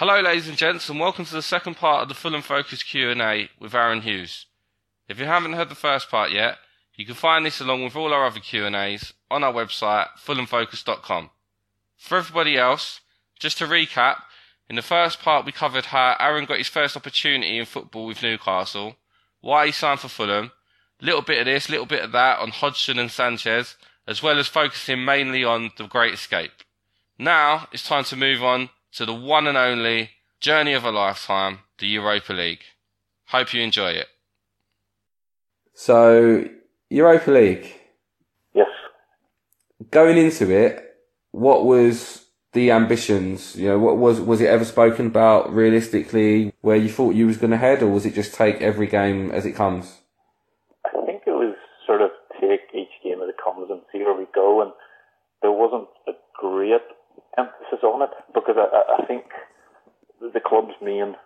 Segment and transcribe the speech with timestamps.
[0.00, 3.50] Hello, ladies and gents, and welcome to the second part of the Fulham Focus Q&A
[3.60, 4.46] with Aaron Hughes.
[5.10, 6.56] If you haven't heard the first part yet,
[6.94, 11.28] you can find this along with all our other Q&As on our website, fulhamfocus.com.
[11.98, 13.02] For everybody else,
[13.38, 14.22] just to recap,
[14.70, 18.22] in the first part we covered how Aaron got his first opportunity in football with
[18.22, 18.96] Newcastle,
[19.42, 20.50] why he signed for Fulham,
[21.02, 23.76] little bit of this, little bit of that on Hodgson and Sanchez,
[24.06, 26.64] as well as focusing mainly on the Great Escape.
[27.18, 30.10] Now it's time to move on to the one and only
[30.40, 32.62] journey of a lifetime, the Europa League.
[33.26, 34.08] Hope you enjoy it.
[35.74, 36.48] So,
[36.88, 37.72] Europa League.
[38.54, 38.68] Yes.
[39.90, 40.96] Going into it,
[41.30, 43.56] what was the ambitions?
[43.56, 47.36] You know, what was was it ever spoken about realistically where you thought you was
[47.36, 49.98] going to head, or was it just take every game as it comes?
[50.84, 51.54] I think it was
[51.86, 54.72] sort of take each game as it comes and see where we go, and
[55.42, 56.82] there wasn't a great
[57.40, 59.24] emphasis on it because I, I think
[60.20, 61.16] the club's main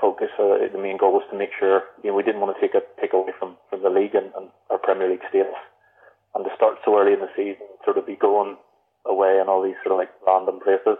[0.00, 2.60] focus, uh, the main goal was to make sure you know we didn't want to
[2.60, 5.58] take a take away from, from the league and, and our Premier League status,
[6.34, 8.56] and to start so early in the season, sort of be going
[9.06, 10.98] away and all these sort of like random places.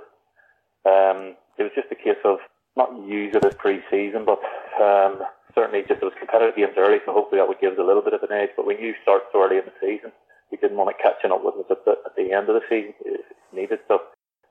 [0.84, 2.38] Um, it was just a case of
[2.76, 4.42] not use it as pre-season, but
[4.82, 5.22] um,
[5.54, 8.02] certainly just it was competitive games early, so hopefully that would give us a little
[8.02, 8.50] bit of an edge.
[8.56, 10.12] But when you start so early in the season,
[10.50, 12.66] we didn't want it catching up with us at the, at the end of the
[12.69, 13.78] season if needed.
[13.88, 14.02] So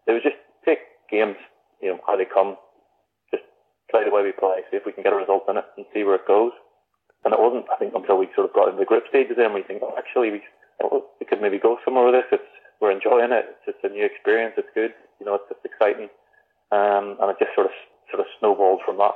[0.07, 1.37] it was just take games,
[1.81, 2.55] you know, how they come,
[3.31, 3.43] just
[3.91, 5.85] play the way we play, see if we can get a result in it and
[5.93, 6.51] see where it goes.
[7.23, 9.53] And it wasn't, I think, until we sort of got into the group stages then
[9.53, 10.41] we think, oh, actually, we,
[11.19, 12.39] we could maybe go somewhere with this.
[12.39, 13.45] It's, we're enjoying it.
[13.47, 14.55] It's just a new experience.
[14.57, 14.91] It's good.
[15.19, 16.09] You know, it's just exciting.
[16.71, 17.75] Um, and it just sort of,
[18.11, 19.15] sort of snowballed from that.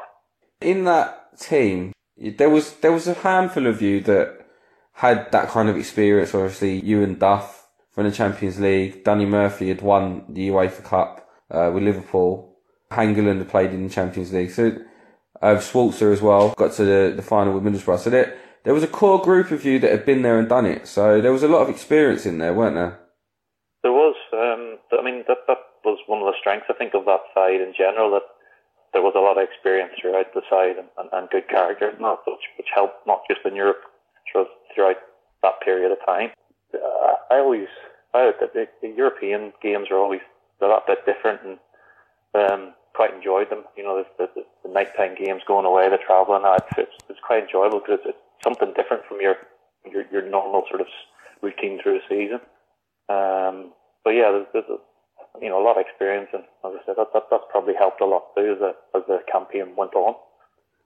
[0.62, 4.46] In that team, there was, there was a handful of you that
[4.94, 6.34] had that kind of experience.
[6.34, 7.57] Obviously, you and Duff
[7.98, 9.04] from the Champions League.
[9.04, 12.56] Danny Murphy had won the UEFA Cup uh, with Liverpool.
[12.92, 14.52] Hangeland had played in the Champions League.
[14.52, 14.78] So
[15.42, 17.98] uh, Schwarzer as well got to the, the final with Middlesbrough.
[17.98, 20.68] So there, there was a core group of you that had been there and done
[20.68, 20.88] it.
[20.88, 23.00] So there was a lot of experience in there, weren't there?
[23.82, 24.16] There was.
[24.32, 27.62] Um, I mean, that, that was one of the strengths, I think, of that side
[27.62, 28.30] in general, that
[28.94, 32.20] there was a lot of experience throughout the side and, and, and good character, not
[32.28, 33.82] which, which helped not just in Europe,
[34.76, 34.98] throughout
[35.42, 36.30] that period of time.
[36.76, 37.68] Uh, I always
[38.14, 40.22] uh, the, the European games are always
[40.62, 41.58] a lot bit different and
[42.34, 43.64] um, quite enjoyed them.
[43.76, 47.44] You know, the, the, the nighttime games going away, the travelling, it's, it's, it's quite
[47.44, 49.36] enjoyable because it's, it's something different from your,
[49.90, 50.88] your, your normal sort of
[51.42, 52.40] routine through the season.
[53.10, 53.74] Um,
[54.04, 54.78] but yeah, there's, there's a,
[55.42, 58.02] you know, a lot of experience and as I said, that, that, that's probably helped
[58.02, 60.16] a lot too as the, as the campaign went on.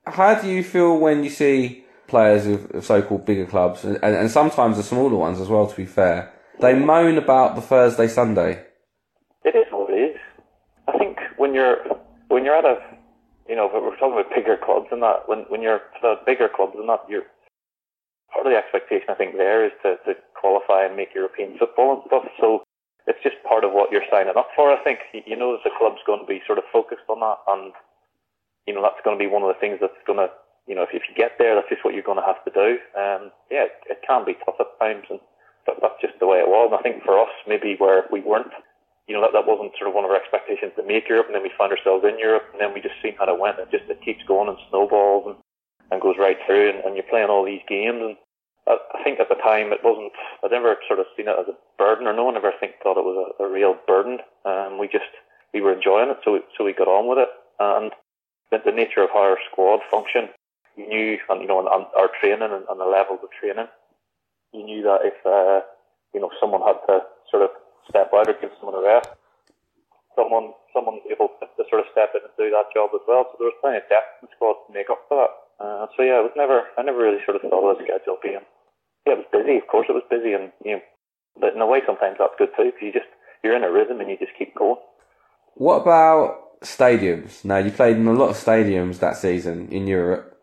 [0.05, 4.29] How do you feel when you see players of, of so-called bigger clubs and, and
[4.29, 8.63] sometimes the smaller ones as well, to be fair, they moan about the Thursday Sunday.
[9.43, 10.17] It is what it is.
[10.87, 11.77] I think when you're
[12.29, 12.79] when you're at a
[13.49, 16.73] you know, we're talking about bigger clubs and that when when you're the bigger clubs
[16.77, 17.27] and that you're
[18.31, 21.99] part of the expectation I think there is to, to qualify and make European football
[21.99, 22.23] and stuff.
[22.39, 22.63] So
[23.07, 24.71] it's just part of what you're signing up for.
[24.71, 27.73] I think you know the club's going to be sort of focused on that, and
[28.67, 30.29] you know that's going to be one of the things that's going to
[30.67, 32.53] you know if, if you get there, that's just what you're going to have to
[32.53, 32.79] do.
[32.95, 35.19] Um, yeah, it, it can be tough at times, and
[35.67, 36.69] that, that's just the way it was.
[36.71, 38.51] And I think for us, maybe where we weren't,
[39.07, 41.35] you know, that, that wasn't sort of one of our expectations to make Europe, and
[41.35, 43.59] then we found ourselves in Europe, and then we just seen how it went.
[43.59, 45.37] It just it keeps going and snowballs and,
[45.91, 47.99] and goes right through, and, and you're playing all these games.
[48.01, 48.15] And
[48.67, 50.13] I, I think at the time it wasn't.
[50.43, 53.01] I'd never sort of seen it as a burden, or no one ever think thought
[53.01, 54.19] it was a, a real burden.
[54.45, 55.11] Um, we just
[55.53, 57.29] we were enjoying it, so we, so we got on with it,
[57.59, 57.91] and
[58.51, 60.29] the, the nature of how our squad functioned,
[60.77, 63.67] you knew, and you know, and, our training and, and the levels of training
[64.53, 65.65] you knew that if uh,
[66.13, 67.51] you know someone had to sort of
[67.89, 69.09] step out or give someone a rest,
[70.15, 73.27] someone someone able to, to, sort of step in and do that job as well.
[73.27, 75.33] So there was plenty of depth in the squad to make up for that.
[75.59, 78.19] Uh, so yeah, it was never I never really sort of thought of the schedule
[78.19, 78.43] being
[79.07, 79.57] yeah it was busy.
[79.57, 80.83] Of course it was busy, and you know,
[81.39, 83.11] but in a way sometimes that's good too because you just
[83.43, 84.79] you're in a rhythm and you just keep going.
[85.55, 87.43] What about stadiums?
[87.43, 90.37] Now you played in a lot of stadiums that season in Europe.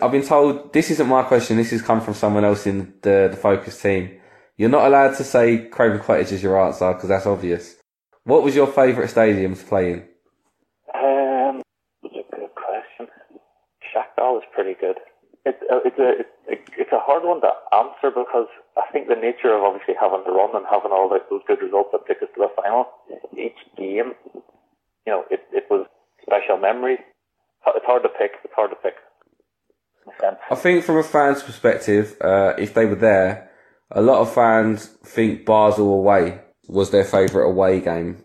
[0.00, 1.56] I've been told this isn't my question.
[1.56, 4.20] This has come from someone else in the the focus team.
[4.56, 7.76] You're not allowed to say Craven Cottage is your answer because that's obvious.
[8.24, 9.98] What was your favourite stadium to play in?
[10.94, 11.62] Um,
[12.02, 13.06] that's a good question.
[13.90, 14.98] Shakhtar is pretty good.
[15.44, 16.10] It's a, it's a
[16.78, 18.46] it's a hard one to answer because
[18.76, 21.60] I think the nature of obviously having the run and having all the, those good
[21.60, 22.86] results that took us to the final.
[23.32, 24.14] Each game,
[25.06, 25.86] you know, it it was
[26.22, 27.00] special memories.
[27.66, 28.32] It's hard to pick.
[28.44, 28.94] It's hard to pick.
[30.50, 33.50] I think from a fan's perspective, uh, if they were there,
[33.90, 38.22] a lot of fans think Basel away was their favourite away game.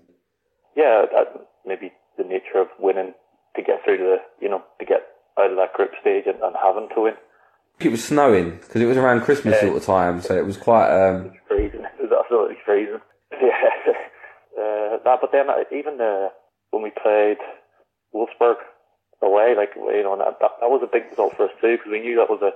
[0.75, 3.13] Yeah, that, maybe the nature of winning
[3.55, 5.01] to get through to the, you know, to get
[5.39, 7.13] out of that group stage and, and having to win.
[7.79, 9.61] It was snowing because it was around Christmas Yeah.
[9.61, 10.89] sort of time, so it was quite.
[10.89, 11.81] Um, freezing.
[11.99, 12.99] It was absolutely freezing.
[13.41, 13.69] Yeah.
[14.55, 16.29] Uh, that, but then uh, even uh,
[16.69, 17.37] when we played
[18.13, 18.55] Wolfsburg
[19.23, 22.03] away, like you know, that, that was a big result for us too because we
[22.03, 22.51] knew that was a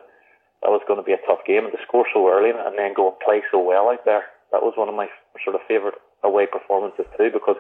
[0.62, 2.98] that was going to be a tough game and to score so early and then
[2.98, 4.26] go and play so well out there.
[4.52, 5.08] That was one of my
[5.46, 7.58] sort of favourite away performances too because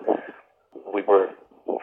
[0.90, 1.30] we were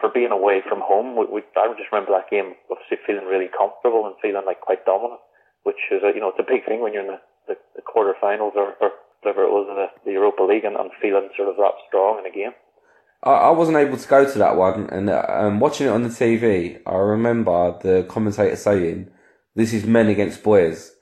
[0.01, 1.15] for being away from home.
[1.15, 4.85] We, we I just remember that game of feeling really comfortable and feeling like quite
[4.85, 5.21] dominant,
[5.63, 7.83] which is a, you know it's a big thing when you're in the, the, the
[7.85, 8.91] quarterfinals or, or
[9.21, 12.19] whatever it was in the, the Europa League and, and feeling sort of that strong
[12.19, 12.53] in a game.
[13.25, 16.03] I, I wasn't able to go to that one, and uh, um, watching it on
[16.03, 19.09] the TV, I remember the commentator saying,
[19.55, 20.93] "This is men against boys,"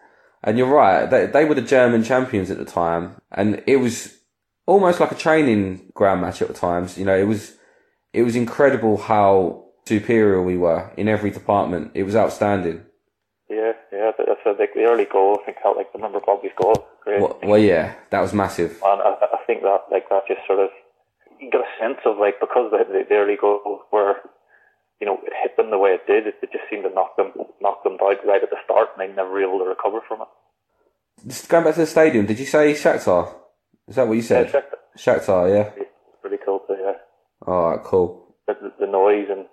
[0.43, 1.05] and you're right.
[1.05, 4.17] They they were the German champions at the time, and it was
[4.65, 6.97] almost like a training ground match at times.
[6.97, 7.55] You know, it was
[8.13, 11.91] it was incredible how superior we were in every department.
[11.93, 12.83] It was outstanding.
[13.49, 15.39] Yeah, yeah, that's a, like the early goal.
[15.41, 17.21] I think how like the number Bobby's goal, great.
[17.21, 18.81] Well, well, yeah, that was massive.
[18.83, 20.69] And I, I think that like that just sort of
[21.43, 24.15] you get a sense of like because the, the, the early goals were
[24.99, 27.17] you know it hit them the way it did, it, it just seemed to knock
[27.17, 30.21] them knock them out right at the start, and they never able to recover from
[30.21, 31.47] it.
[31.47, 33.33] Going back to the stadium, did you say Shakhtar?
[33.87, 34.49] Is that what you said?
[34.53, 34.73] Yeah, it.
[34.97, 35.71] Shakhtar, yeah.
[35.75, 36.93] It's pretty cool to yeah.
[37.45, 38.35] All right, cool.
[38.47, 39.45] The, the, the noise and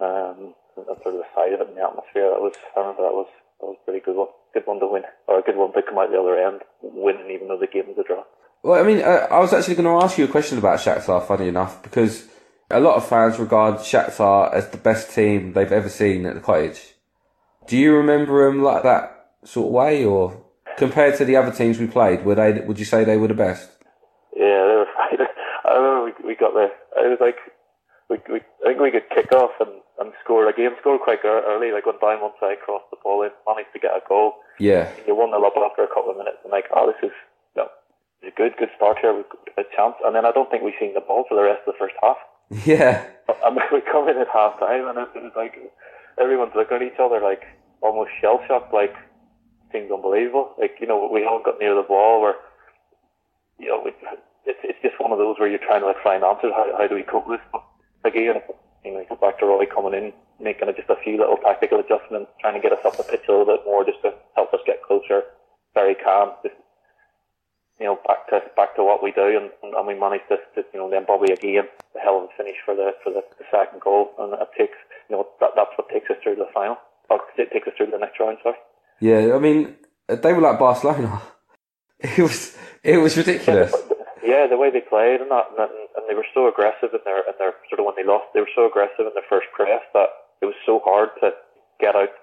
[0.00, 2.30] um and sort of the side of it and the atmosphere.
[2.30, 3.28] That was I remember that was
[3.60, 4.28] that was a pretty good one.
[4.54, 7.30] Good one to win, or a good one to come out the other end winning,
[7.30, 8.24] even though the game was a draw.
[8.62, 11.26] Well, I mean, uh, I was actually going to ask you a question about Shakhtar,
[11.26, 12.26] funny enough, because
[12.70, 16.40] a lot of fans regard Shakhtar as the best team they've ever seen at the
[16.40, 16.94] cottage.
[17.66, 20.44] Do you remember them like that sort of way, or
[20.76, 22.60] compared to the other teams we played, were they?
[22.60, 23.70] Would you say they were the best?
[24.34, 25.26] Yeah, they were fine.
[25.64, 26.72] I remember we, we got there.
[27.04, 27.36] It was like
[28.10, 29.70] we, we I think we could kick off and,
[30.00, 31.70] and score a game, score quite early.
[31.72, 34.34] Like went down one side, crossed the ball in, managed to get a goal.
[34.58, 37.12] Yeah, You won the up after a couple of minutes, and like, oh, this is
[37.12, 37.27] you know, it's
[38.22, 39.14] a good, good start here.
[39.14, 39.94] We've got a chance.
[40.04, 41.94] And then I don't think we've seen the ball for the rest of the first
[42.02, 42.16] half.
[42.66, 43.04] yeah,
[43.44, 45.58] And we come in at half time, and it was like
[46.20, 47.44] everyone's looking at each other like
[47.82, 48.72] almost shell shocked.
[48.72, 48.96] Like
[49.70, 50.54] seems unbelievable.
[50.58, 52.22] Like you know, we all got near the ball.
[52.22, 52.36] Where
[53.58, 54.00] you know, it's
[54.64, 56.52] it's just one of those where you're trying to like find answers.
[56.56, 57.48] How how do we cope with this?
[57.52, 57.62] But
[58.08, 58.40] again,
[58.84, 62.32] you know, it's back to Roy coming in, making just a few little tactical adjustments,
[62.40, 64.60] trying to get us off the pitch a little bit more, just to help us
[64.64, 65.22] get closer.
[65.74, 66.56] Very calm, just
[67.80, 70.66] you know, back to back to what we do, and, and we managed to, to,
[70.74, 73.44] you know, then Bobby again, the hell of a finish for the for the, the
[73.50, 74.78] second goal, and it takes,
[75.08, 76.76] you know, that that's what takes us through the final,
[77.08, 78.38] or it takes us through the next round.
[78.42, 78.56] Sorry.
[79.00, 79.34] yeah.
[79.34, 79.76] I mean,
[80.08, 81.22] they were like Barcelona.
[82.00, 82.54] It was,
[82.84, 83.74] it was ridiculous.
[84.22, 85.66] Yeah, the way they played and that, and,
[85.98, 88.40] and they were so aggressive in their in their sort of when they lost, they
[88.40, 90.10] were so aggressive in their first press that
[90.42, 91.34] it was so hard to
[91.80, 92.14] get out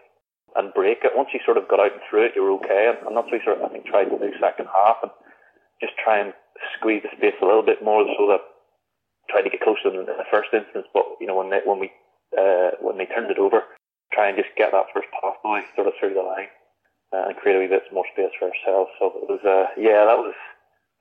[0.56, 1.12] and break it.
[1.12, 3.28] Once you sort of got out and through it, you were okay, and, and that's
[3.28, 5.12] what we sort of I think tried to do second half and
[5.81, 6.33] just try and
[6.77, 8.42] squeeze the space a little bit more so that
[9.30, 10.88] try to get closer in the first instance.
[10.94, 11.92] But you know when they, when we
[12.38, 13.63] uh, when they turned it over,
[14.13, 16.51] try and just get that first pass away sort of through the line
[17.13, 18.92] uh, and create a wee bit more space for ourselves.
[19.00, 20.36] So it was uh, yeah that was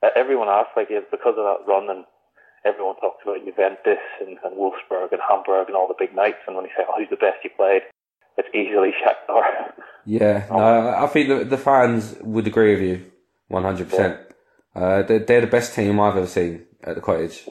[0.03, 2.05] uh, everyone asked like yeah, because of that run and
[2.65, 6.55] everyone talks about Juventus and, and Wolfsburg and Hamburg and all the big nights and
[6.55, 7.83] when you say oh who's the best you played
[8.37, 9.71] it's easily Shakhtar
[10.05, 13.11] Yeah, no, I think the, the fans would agree with you,
[13.47, 14.19] one hundred percent.
[14.75, 17.47] Uh, they're, the best team I've ever seen at the cottage.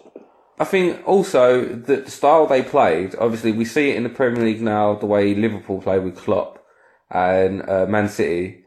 [0.58, 3.14] I think also that the style they played.
[3.18, 6.64] Obviously, we see it in the Premier League now, the way Liverpool play with Klopp
[7.10, 8.64] and uh, Man City.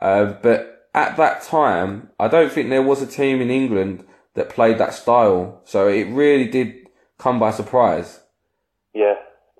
[0.00, 4.50] Uh, but at that time, I don't think there was a team in England that
[4.50, 5.62] played that style.
[5.64, 6.84] So it really did
[7.18, 8.20] come by surprise.
[8.94, 9.14] yeah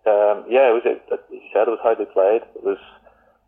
[0.06, 2.78] um, yeah it was it, it was they played it was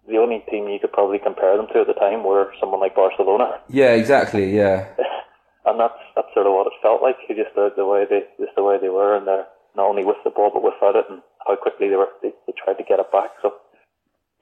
[0.08, 2.94] the only team you could probably compare them to at the time were someone like
[2.94, 4.54] Barcelona Yeah, exactly.
[4.54, 4.88] Yeah,
[5.66, 8.54] and that's that's sort of what it felt like just the, the way they just
[8.56, 9.46] the way they were and they're
[9.76, 12.54] not only with the ball but without it and how quickly they were they, they
[12.56, 13.52] tried to get it back so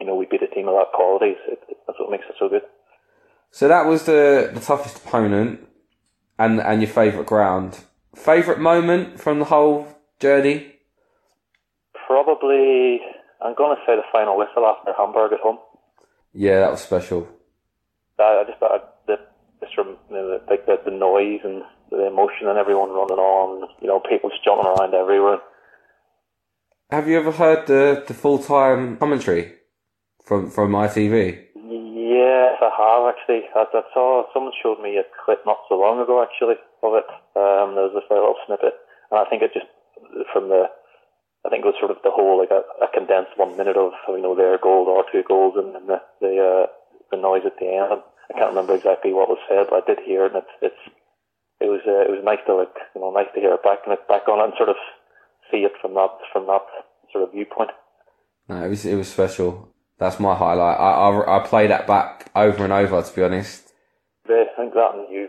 [0.00, 2.37] you know we beat a team of that quality it, it, that's what makes it
[2.38, 2.62] so good
[3.50, 5.66] So that was the, the toughest opponent
[6.38, 7.80] and and your favourite ground.
[8.14, 9.88] Favourite moment from the whole
[10.21, 10.75] journey?
[12.06, 13.00] probably
[13.45, 15.59] I'm going to say the final whistle after Hamburg at home
[16.33, 17.29] Yeah, that was special.
[18.19, 19.21] I, I just thought the
[19.61, 23.19] just from you know, the, like the, the noise and the emotion and everyone running
[23.21, 25.39] on, you know, people just jumping around everywhere.
[26.91, 29.53] Have you ever heard the, the full time commentary
[30.25, 31.45] from from ITV?
[31.55, 33.45] Yes, I have actually.
[33.55, 37.09] I, I saw someone showed me a clip not so long ago actually of it.
[37.37, 38.75] Um, there was this little snippet,
[39.11, 39.69] and I think it just
[40.33, 40.65] from the
[41.45, 43.93] I think it was sort of the whole like a, a condensed one minute of
[44.09, 46.67] you know their goal or two goals and then the the, uh,
[47.11, 48.01] the noise at the end.
[48.01, 50.33] I can't remember exactly what was said, but I did hear it.
[50.33, 50.83] And it's it's
[51.61, 53.85] it was uh, it was nice to like you know nice to hear it back
[53.85, 54.81] and it back on and sort of
[55.53, 56.65] see it from that from that
[57.13, 57.71] sort of viewpoint.
[58.49, 59.69] No, it was it was special.
[59.99, 60.81] That's my highlight.
[60.81, 63.73] I I, I play that back over and over to be honest.
[64.25, 65.29] I think that and Juve,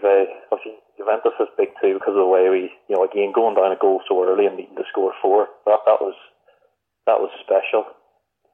[0.50, 3.70] obviously Juventus is big too because of the way we, you know, again going down
[3.70, 5.54] a goal so early and needing to score four.
[5.70, 6.18] That that was
[7.06, 7.86] that was special.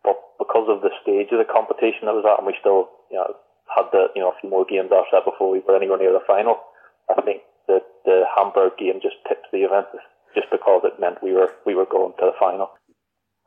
[0.03, 3.15] But because of the stage of the competition that was at, and we still, you
[3.15, 3.39] know,
[3.71, 6.11] had the, you know, a few more games after that before we were anywhere near
[6.11, 6.59] the final.
[7.07, 10.03] I think that the Hamburg game just tipped the Juventus
[10.35, 12.75] just because it meant we were we were going to the final.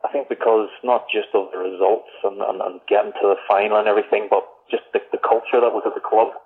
[0.04, 3.80] I think because not just of the results and, and, and getting to the final
[3.80, 6.37] and everything, but just the, the culture that was at the club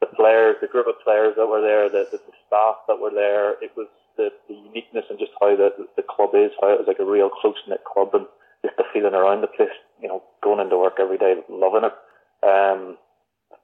[0.00, 3.60] the players, the group of players that were there, the, the, staff that were there.
[3.62, 6.88] It was the, the uniqueness and just how the, the club is, how it was
[6.88, 8.26] like a real close knit club and
[8.64, 11.94] just the feeling around the place, you know, going into work every day, loving it.
[12.40, 12.96] Um,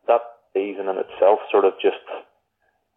[0.07, 0.21] that
[0.53, 2.03] season in itself sort of just,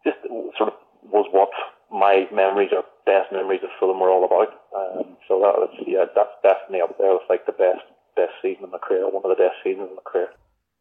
[0.04, 0.18] just
[0.58, 0.76] sort of
[1.08, 1.50] was what
[1.90, 4.52] my memories or best memories of Fulham were all about.
[4.76, 8.64] Um, so that was, yeah, that's definitely up there with like the best, best season
[8.64, 10.28] in my career, one of the best seasons in my career.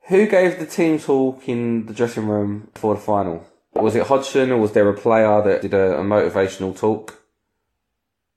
[0.07, 3.45] Who gave the team talk in the dressing room for the final?
[3.73, 7.19] Was it Hodgson or was there a player that did a, a motivational talk?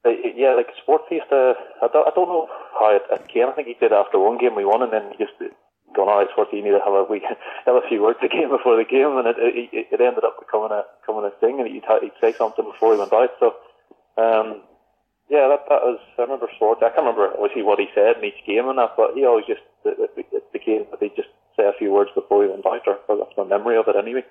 [0.05, 1.55] Uh, yeah, like sports used to.
[1.83, 2.49] I don't, I don't know
[2.79, 3.47] how it, it came.
[3.47, 5.39] I think he did after one game we won, and then he just
[5.95, 7.23] gone, all right, sports, you need to have a we
[7.67, 10.43] have a few words the game before the game, and it, it, it ended up
[10.43, 13.31] becoming a becoming a thing, and he'd, he'd say something before he went out.
[13.39, 13.55] So,
[14.19, 14.63] um,
[15.31, 16.01] yeah, that that was.
[16.19, 16.83] I remember sports.
[16.83, 19.47] I can't remember obviously what he said in each game and that, but he always
[19.47, 22.67] just it, it, it became that he just say a few words before he went
[22.67, 24.25] out, or that's my memory of it anyway.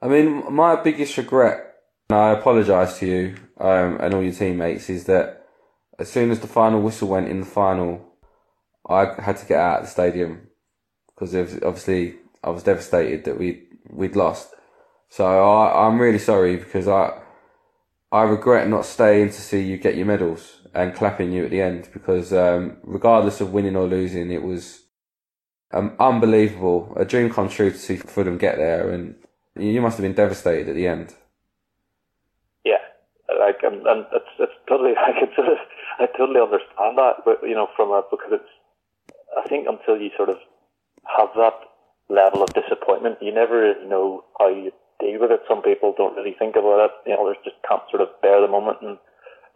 [0.00, 1.74] I mean, my biggest regret,
[2.08, 5.46] and I apologise to you um, and all your teammates, is that
[5.98, 8.14] as soon as the final whistle went in the final,
[8.88, 10.48] I had to get out of the stadium
[11.08, 14.54] because obviously I was devastated that we we'd lost.
[15.08, 17.20] So I, I'm really sorry because I
[18.14, 21.60] I regret not staying to see you get your medals and clapping you at the
[21.60, 24.84] end because um, regardless of winning or losing, it was
[25.72, 29.16] um, unbelievable, a dream come true to see Fulham get there, and
[29.58, 31.12] you must have been devastated at the end.
[32.64, 32.78] Yeah,
[33.36, 35.58] like and, and it's it's totally I can sort of
[35.98, 38.52] I totally understand that, but you know from a because it's
[39.36, 40.36] I think until you sort of
[41.18, 41.54] have that
[42.08, 45.42] level of disappointment, you never know how you deal with it.
[45.48, 46.92] Some people don't really think about it.
[47.06, 48.98] You know, they just can't sort of bear the moment, and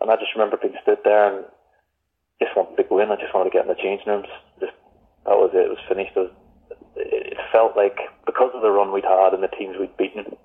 [0.01, 1.45] and I just remember being stood there and
[2.41, 3.11] just wanted to go in.
[3.11, 4.31] I just wanted to get in the changing rooms,
[4.61, 4.75] just
[5.27, 5.67] that was it.
[5.67, 6.15] It was finished.
[6.15, 6.35] It, was,
[6.97, 10.37] it felt like because of the run we'd had and the teams we'd beaten,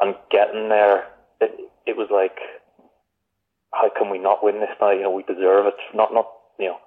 [0.00, 1.04] and getting there,
[1.40, 1.52] it,
[1.86, 2.38] it was like,
[3.72, 4.90] how can we not win this now?
[4.90, 5.78] You know, we deserve it.
[5.94, 6.78] Not, not, you know,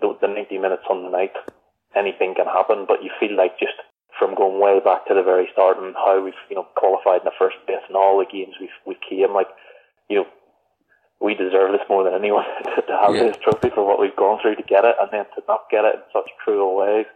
[0.00, 1.32] the, the 90 minutes on the night,
[1.96, 3.76] anything can happen, but you feel like just
[4.22, 7.26] from going way back to the very start and how we've, you know, qualified in
[7.26, 9.50] the first bit and all the games we've, we came, like,
[10.08, 10.26] you know,
[11.18, 13.34] we deserve this more than anyone to have yeah.
[13.34, 15.84] this trophy for what we've gone through to get it, and then to not get
[15.84, 17.06] it in such cruel ways.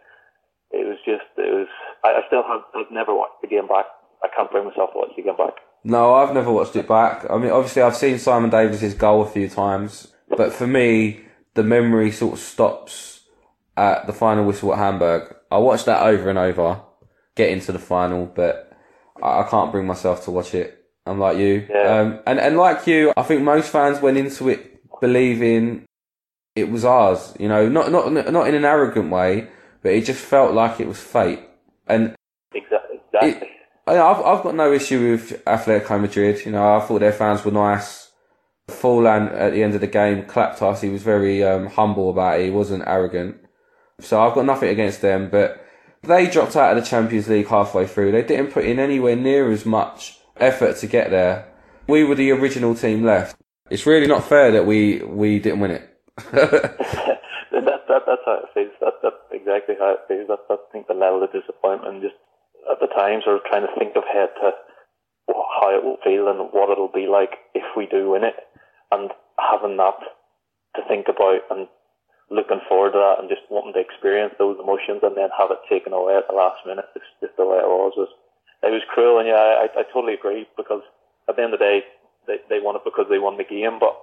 [0.71, 1.71] It was just, it was.
[2.03, 3.85] I, I still have, I've never watched the game back.
[4.23, 5.55] I can't bring myself to watch the game back.
[5.83, 7.25] No, I've never watched it back.
[7.29, 11.21] I mean, obviously, I've seen Simon Davies's goal a few times, but for me,
[11.53, 13.21] the memory sort of stops
[13.77, 15.35] at the final whistle at Hamburg.
[15.51, 16.81] I watched that over and over,
[17.37, 18.77] get into the final, but
[19.23, 20.77] I can't bring myself to watch it
[21.07, 21.65] I'm like you.
[21.69, 21.99] Yeah.
[21.99, 25.85] Um, and, and like you, I think most fans went into it believing
[26.55, 29.47] it was ours, you know, not, not, not in an arrogant way,
[29.81, 31.39] but it just felt like it was fate.
[31.87, 32.15] And
[32.53, 32.99] exactly.
[33.13, 33.47] exactly.
[33.47, 33.53] It,
[33.87, 36.45] I've, I've got no issue with Atletico Madrid.
[36.45, 38.11] You know, I thought their fans were nice.
[38.67, 40.81] Forlan at the end of the game clapped us.
[40.81, 42.45] He was very um, humble about it.
[42.45, 43.37] He wasn't arrogant.
[44.01, 45.65] So I've got nothing against them, but
[46.03, 48.11] they dropped out of the Champions League halfway through.
[48.11, 51.47] They didn't put in anywhere near as much effort to get there.
[51.87, 53.35] We were the original team left.
[53.69, 55.97] It's really not fair that we, we didn't win it.
[56.31, 56.77] that,
[57.51, 58.71] that, that's how it feels.
[58.81, 60.27] That, exactly how it feels.
[60.27, 62.01] That's, I think, the level of disappointment.
[62.01, 62.15] Just
[62.69, 64.51] at the time, sort of trying to think ahead to
[65.27, 68.35] how it will feel and what it'll be like if we do win it,
[68.91, 69.99] and having that
[70.75, 71.67] to think about and
[72.29, 75.63] looking forward to that and just wanting to experience those emotions and then have it
[75.69, 76.85] taken away at the last minute.
[76.95, 77.93] It's just the way it was.
[77.95, 78.09] was
[78.63, 80.81] it was cruel, and yeah, I, I totally agree because
[81.29, 81.83] at the end of the day,
[82.25, 83.79] they, they won it because they won the game.
[83.79, 83.95] But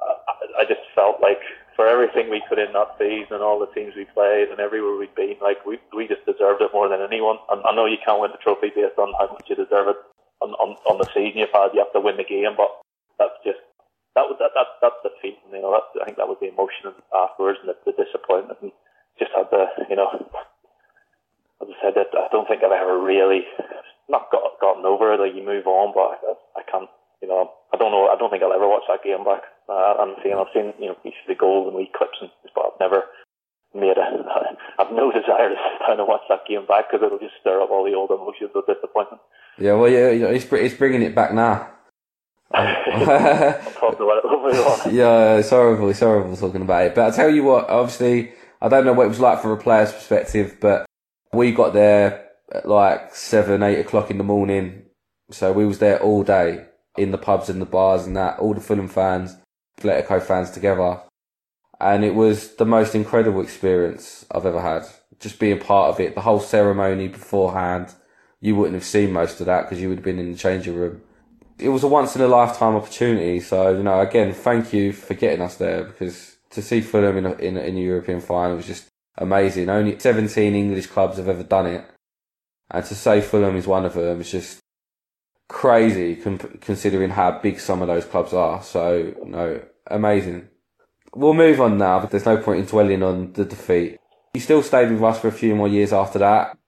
[0.00, 1.40] I, I just felt like
[1.76, 4.96] for everything we put in that season and all the teams we played and everywhere
[4.96, 7.36] we'd been, like we we just deserved it more than anyone.
[7.50, 10.00] And I know you can't win the trophy based on how much you deserve it
[10.40, 11.74] on, on, on the season you've had.
[11.74, 12.70] You have to win the game, but
[13.18, 13.60] that's just
[14.14, 15.42] that was that, that that's the feeling.
[15.50, 18.70] You know, that, I think that was the emotion afterwards and the, the disappointment, and
[19.18, 20.10] just had the you know,
[21.62, 23.42] as I said, I don't think I've ever really
[24.08, 25.20] not got gotten over it.
[25.20, 26.90] Like you move on, but I, I can't.
[27.22, 28.06] You know, I don't know.
[28.12, 29.42] I don't think I'll ever watch that game back.
[29.64, 32.30] Uh, I'm seeing, I've seen you know each of the goals and wee clips, and
[32.54, 33.08] but I've never
[33.74, 34.06] made a.
[34.78, 37.62] I've no desire to sit down and watch that game back because it'll just stir
[37.62, 39.22] up all the old emotions of disappointment.
[39.58, 41.73] Yeah, well, yeah, it's it's bringing it back now.
[44.92, 45.90] yeah, it's horrible.
[45.90, 46.94] It's horrible talking about it.
[46.94, 48.32] But I'll tell you what, obviously,
[48.62, 50.86] I don't know what it was like from a player's perspective, but
[51.32, 54.84] we got there at like seven, eight o'clock in the morning.
[55.32, 58.54] So we was there all day in the pubs and the bars and that, all
[58.54, 59.36] the Fulham fans,
[59.80, 61.00] Atletico fans together.
[61.80, 64.84] And it was the most incredible experience I've ever had.
[65.18, 67.92] Just being part of it, the whole ceremony beforehand.
[68.40, 70.76] You wouldn't have seen most of that because you would have been in the changing
[70.76, 71.02] room
[71.58, 73.40] it was a once in a lifetime opportunity.
[73.40, 77.26] So you know, again, thank you for getting us there because to see Fulham in
[77.26, 79.68] a, in a, in European final was just amazing.
[79.68, 81.84] Only 17 English clubs have ever done it,
[82.70, 84.60] and to say Fulham is one of them is just
[85.48, 86.16] crazy
[86.60, 88.62] considering how big some of those clubs are.
[88.62, 90.48] So you know, amazing.
[91.14, 93.98] We'll move on now, but there's no point in dwelling on the defeat.
[94.34, 96.58] You still stayed with us for a few more years after that.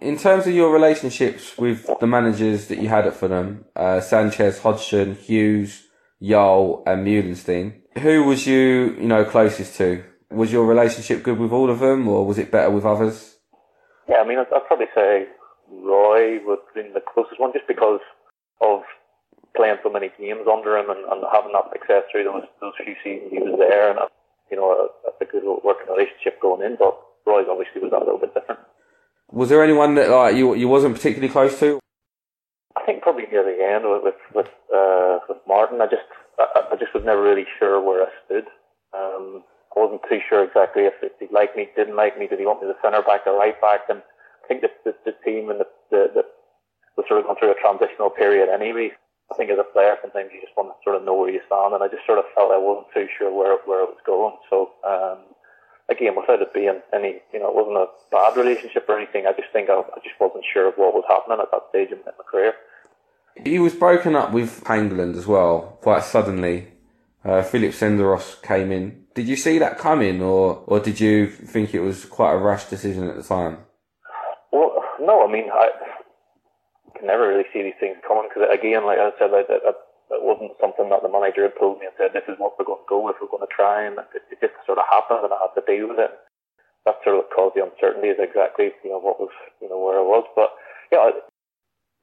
[0.00, 4.58] In terms of your relationships with the managers that you had at Fulham, uh, Sanchez,
[4.60, 5.84] Hodgson, Hughes,
[6.22, 10.04] Jol, and Meulensteen, who was you, you know, closest to?
[10.30, 13.36] Was your relationship good with all of them, or was it better with others?
[14.08, 15.26] Yeah, I mean, I'd, I'd probably say
[15.70, 16.40] Roy
[16.74, 18.00] been the closest one, just because
[18.60, 18.82] of
[19.56, 22.94] playing so many games under him and, and having that success through those those few
[23.02, 24.00] seasons he was there, and
[24.50, 26.76] you know, a, a good working relationship going in.
[26.76, 28.60] But Roy obviously was that little bit different.
[29.34, 31.80] Was there anyone that like you you wasn't particularly close to?
[32.78, 35.82] I think probably near the end with with uh, with Martin.
[35.82, 36.06] I just
[36.38, 38.46] I, I, just was never really sure where I stood.
[38.94, 39.42] Um,
[39.74, 42.46] I wasn't too sure exactly if, if he liked me, didn't like me, did he
[42.46, 43.90] want me the centre back or right back?
[43.90, 44.02] And
[44.44, 46.22] I think the the, the team and the, the, the
[46.96, 48.94] was sort of going through a transitional period anyway.
[49.32, 51.42] I think as a player, sometimes you just want to sort of know where you
[51.50, 54.04] stand, and I just sort of felt I wasn't too sure where where it was
[54.06, 54.38] going.
[54.46, 55.33] So um,
[55.88, 59.26] again, without it being any, you know, it wasn't a bad relationship or anything.
[59.26, 61.90] I just think I, I just wasn't sure of what was happening at that stage
[61.90, 62.54] in, my career.
[63.44, 66.68] He was broken up with Hangeland as well, quite suddenly.
[67.24, 69.04] Uh, Philip Senderos came in.
[69.14, 72.64] Did you see that coming, or or did you think it was quite a rash
[72.66, 73.58] decision at the time?
[74.52, 75.26] Well, no.
[75.26, 75.70] I mean, I
[76.98, 79.72] can never really see these things coming because, again, like I said, like, I,
[80.10, 82.68] it wasn't something that the manager had told me and said, this is what we're
[82.68, 85.32] going to go with, we're going to try, and it, just sort of happened and
[85.32, 86.12] I had to deal with it.
[86.84, 89.32] That sort of caused the uncertainty is exactly, you know, what was,
[89.64, 90.28] you know, where I was.
[90.36, 90.52] But,
[90.92, 91.16] yeah,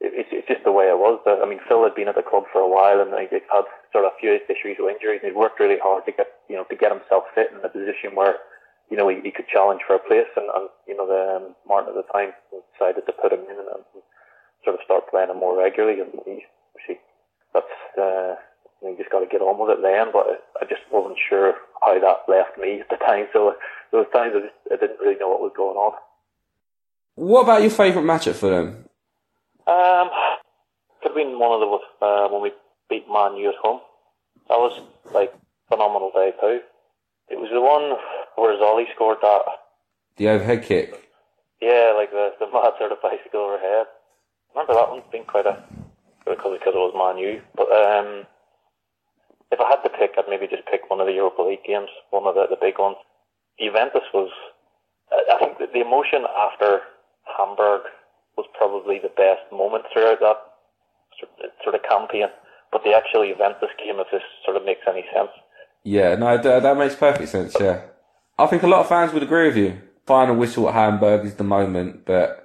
[0.02, 1.22] it, it's, it's just the way it was.
[1.22, 4.02] I mean, Phil had been at the club for a while and he'd had sort
[4.02, 6.66] of a few issues with injuries and he'd worked really hard to get, you know,
[6.66, 8.42] to get himself fit in a position where,
[8.90, 11.54] you know, he, he could challenge for a place and, and you know, the, um,
[11.62, 14.02] Martin at the time decided to put him in and, and
[14.66, 16.42] sort of start playing him more regularly and he,
[16.82, 16.98] she
[17.54, 18.34] that's uh,
[18.82, 20.12] you just got to get on with it then.
[20.12, 23.26] But I just wasn't sure how that left me at the time.
[23.32, 23.54] So
[23.90, 25.92] there was times I, just, I didn't really know what was going on.
[27.14, 28.88] What about your favourite match at Fulham?
[29.66, 30.10] Um,
[31.02, 32.52] could have been one of the uh, when we
[32.88, 33.80] beat Man U at home.
[34.48, 34.80] That was
[35.14, 35.32] like
[35.68, 36.60] phenomenal day too.
[37.28, 37.96] It was the one
[38.36, 39.42] where Zolly scored that.
[40.16, 41.10] The overhead kick.
[41.60, 43.86] Yeah, like the the mad sort of bicycle overhead.
[44.54, 45.62] Remember that one being quite a
[46.24, 47.40] because because it was Man U.
[47.54, 48.26] But um,
[49.50, 51.90] if I had to pick, I'd maybe just pick one of the Europa League games,
[52.10, 52.96] one of the, the big ones.
[53.60, 54.30] Juventus was,
[55.12, 56.80] I think the emotion after
[57.36, 57.82] Hamburg
[58.36, 60.38] was probably the best moment throughout that
[61.62, 62.28] sort of campaign.
[62.72, 65.28] But the actual Juventus game, if this sort of makes any sense.
[65.84, 67.54] Yeah, no, that makes perfect sense.
[67.60, 67.82] Yeah,
[68.38, 69.82] I think a lot of fans would agree with you.
[70.06, 72.41] Final whistle at Hamburg is the moment, but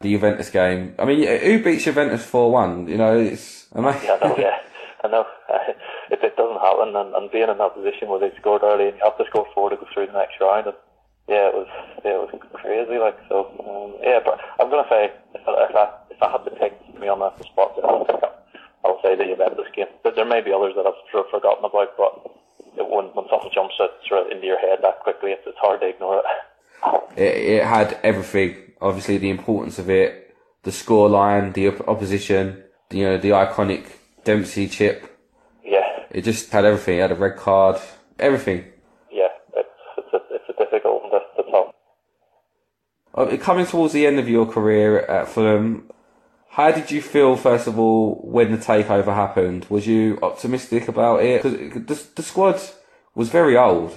[0.00, 0.94] the Juventus game.
[0.98, 2.88] I mean, who beats Juventus 4 1?
[2.88, 4.02] You know, it's amazing.
[4.04, 4.58] Yeah, I know, yeah.
[5.04, 5.26] I know.
[6.10, 8.96] if it doesn't happen and, and being in that position where they scored early and
[8.96, 10.76] you have to score four to go through the next round, and
[11.28, 11.68] yeah, it was
[12.04, 12.96] yeah, it was crazy.
[12.96, 14.20] Like so, um, yeah.
[14.24, 17.20] But I'm gonna say if I, if I if I had to pick me on
[17.20, 18.48] the spot, I'll pick up.
[18.84, 19.92] I'll say the Juventus game.
[20.02, 22.12] But there may be others that I've sort of forgotten about, but
[22.80, 25.60] it, when when something jumps out sort of into your head that quickly, it's, it's
[25.60, 26.28] hard to ignore it.
[27.16, 32.62] It, it had everything obviously the importance of it, the score line, the op- opposition,
[32.88, 33.86] the, you know, the iconic
[34.24, 35.18] Dempsey chip.
[35.64, 35.84] Yeah.
[36.10, 36.98] It just had everything.
[36.98, 37.80] It had a red card,
[38.18, 38.64] everything.
[39.10, 41.74] Yeah, it's, it's, a, it's a difficult one to, to top.
[43.14, 45.90] Uh, coming towards the end of your career at Fulham,
[46.50, 49.66] How did you feel, first of all, when the takeover happened?
[49.70, 51.42] Was you optimistic about it?
[51.42, 52.60] Because the, the squad
[53.14, 53.96] was very old,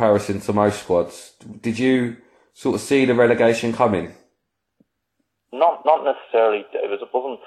[0.00, 1.34] comparison to most squads.
[1.60, 2.16] Did you
[2.54, 4.14] sort of see the relegation coming?
[5.52, 6.64] Not, not necessarily.
[6.72, 7.40] It was, it wasn't,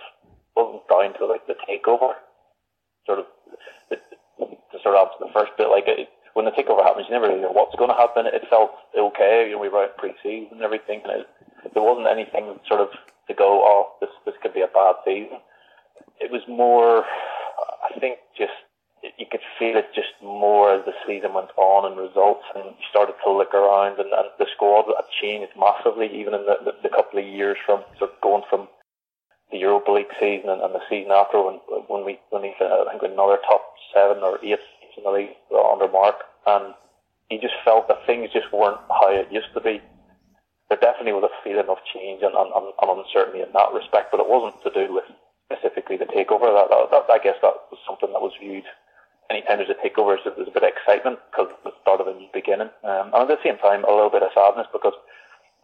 [0.55, 2.13] wasn't down to like the takeover.
[3.07, 3.25] Sort of,
[3.89, 7.27] the, to sort of the first bit, like it, when the takeover happens, you never
[7.27, 8.27] really know what's going to happen.
[8.27, 9.49] It felt okay.
[9.49, 11.27] You know, we were out pre-season and everything, and it,
[11.73, 12.89] there wasn't anything sort of
[13.29, 15.41] to go, oh, this this could be a bad season.
[16.21, 18.53] It was more, I think, just
[19.17, 22.85] you could feel it just more as the season went on and results, and you
[22.89, 26.73] started to look around, and, and the squad had changed massively, even in the, the,
[26.83, 28.67] the couple of years from sort of going from
[29.51, 32.85] the Europa League season and, and the season after, when when we when we I
[32.91, 33.61] think another top
[33.93, 34.59] seven or eight
[34.97, 36.73] in the league under Mark, and
[37.29, 39.81] he just felt that things just weren't how it used to be
[40.69, 44.19] there definitely was a feeling of change and, and, and uncertainty in that respect, but
[44.19, 45.05] it wasn't to do with
[45.45, 46.49] specifically the takeover.
[46.49, 48.65] That, that, that, I guess that was something that was viewed
[49.33, 52.13] anytime there's a takeover, there's a bit of excitement because it's the start of a
[52.13, 52.69] new beginning.
[52.85, 54.93] Um, and at the same time, a little bit of sadness because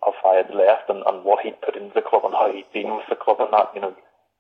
[0.02, 2.68] of how he'd left and, and what he'd put into the club and how he'd
[2.74, 3.94] been with the club and that, you know,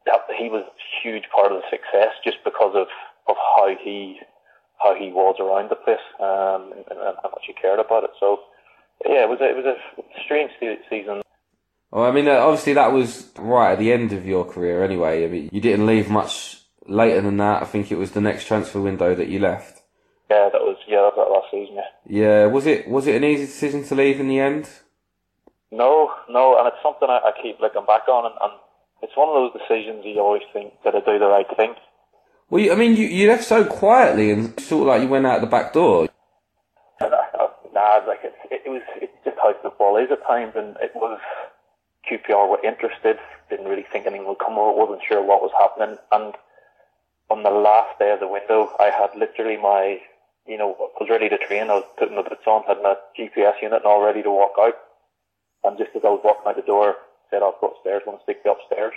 [0.05, 2.87] that he was a huge part of the success just because of,
[3.27, 4.19] of how he
[4.79, 8.11] how he was around the place um, and, and how much he cared about it.
[8.17, 8.39] So
[9.05, 9.75] yeah, it was a, it was a
[10.23, 10.51] strange
[10.89, 11.21] season.
[11.91, 15.25] Well, I mean, uh, obviously that was right at the end of your career anyway.
[15.25, 16.58] I mean, you didn't leave much
[16.89, 17.61] later than that.
[17.61, 19.81] I think it was the next transfer window that you left.
[20.29, 21.75] Yeah, that was yeah, that was that last season.
[21.75, 22.21] Yeah.
[22.21, 24.69] Yeah, was it was it an easy decision to leave in the end?
[25.71, 28.53] No, no, and it's something I, I keep looking back on, and, and
[29.03, 31.75] it's one of those decisions you always think that I do the right thing.
[32.49, 35.27] Well, you, I mean, you, you left so quietly and sort of like you went
[35.27, 36.09] out the back door.
[37.71, 41.19] Nah, like it, it was it's just how football is at times, and it was
[42.09, 43.17] QPR were interested,
[43.49, 46.33] didn't really think anything would come over, wasn't sure what was happening, and
[47.29, 49.99] on the last day of the window, I had literally my,
[50.47, 51.69] you know, I was ready to train.
[51.69, 54.53] I was putting the boots on, had my GPS unit and all ready to walk
[54.59, 54.75] out.
[55.63, 56.95] And just as I was walking out the door,
[57.29, 58.93] said I'll go upstairs, want to speak to upstairs.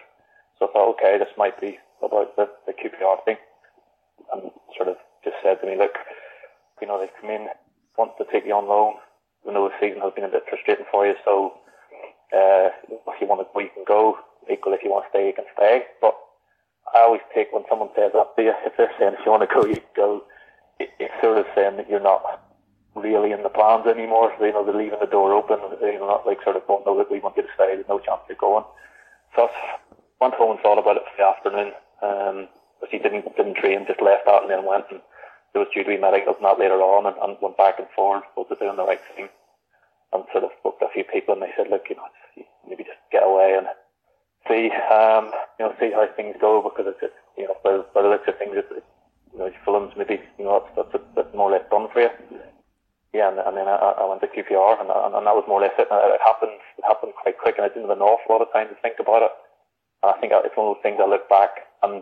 [0.58, 3.36] So I thought, okay, this might be about the, the QPR thing.
[4.32, 5.98] And sort of just said to me, look,
[6.80, 7.48] you know, they've come in,
[7.98, 8.94] want to take you on loan.
[9.44, 11.54] We know the season has been a bit frustrating for you, so
[12.32, 14.18] uh, if you want to go, you can go.
[14.50, 15.82] Equally, if you want to stay, you can stay.
[16.00, 16.14] But
[16.94, 19.54] I always take when someone says that to if they're saying if you want to
[19.54, 20.24] go, you go.
[20.78, 22.42] It, it's sort of saying that you're not
[22.94, 24.32] really in the plans anymore.
[24.38, 25.58] So, you know, they're leaving the door open.
[25.58, 27.74] Know, not like sort of going, no, that we want you to stay.
[27.74, 28.64] There's no chance you're going.
[29.36, 29.78] So I
[30.20, 31.72] went home and thought about it for the afternoon.
[32.02, 32.48] Um,
[32.80, 35.00] but he didn't didn't train, just left that and then went and
[35.52, 37.88] there was due to be medicals and that later on and, and went back and
[37.94, 39.28] forth, both to doing the right thing.
[40.12, 42.08] And sort of spoke to a few people and they said, look, you know,
[42.68, 43.66] maybe just get away and
[44.48, 48.02] see, um, you know, see how things go because it's, it's you know, by, by
[48.02, 48.70] the looks of things, it's,
[49.32, 52.10] you know, films maybe, you know, that's, that's, that's more or less done for you.
[53.12, 55.60] Yeah, and, and then I, I went to QPR and, and, and that was more
[55.60, 55.88] or less it.
[55.90, 58.52] And it happened, it happened quite quick and I didn't have an awful lot of
[58.52, 59.32] time to think about it.
[60.02, 62.00] And I think it's one of those things I look back and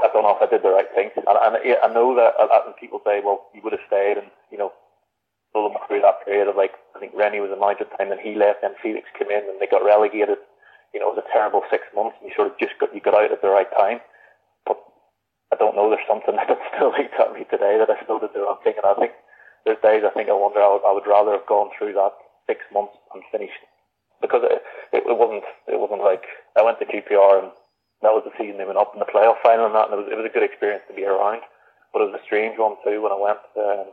[0.00, 1.12] I don't know if I did the right thing.
[1.16, 4.56] And, and I know that and people say, well, you would have stayed and, you
[4.56, 4.72] know,
[5.52, 8.20] pull them through that period of like, I think René was a manager time and
[8.20, 10.40] he left and Felix came in and they got relegated.
[10.94, 13.14] You know, it was a terrible six months you sort of just got, you got
[13.14, 14.00] out at the right time.
[14.64, 14.80] But
[15.52, 18.32] I don't know, there's something that still eats at me today that I still did
[18.32, 18.76] the wrong thing.
[18.76, 19.12] And I think
[19.64, 22.14] there's days I think I wonder I would, I would rather have gone through that
[22.48, 23.60] six months and finished
[24.24, 26.24] because it, it, it wasn't, it wasn't like
[26.56, 27.52] I went to QPR and
[28.02, 30.02] that was the season they went up in the playoff final and that, and it
[30.02, 31.42] was, it was a good experience to be around.
[31.92, 33.42] But it was a strange one too when I went.
[33.58, 33.86] Um,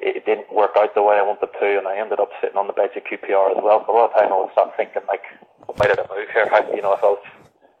[0.00, 2.56] it, it didn't work out the way I wanted to, and I ended up sitting
[2.56, 3.82] on the bench at QPR as well.
[3.84, 5.26] So a lot of time I was sat thinking like,
[5.78, 6.48] might have move here.
[6.50, 7.24] I, you know, if I was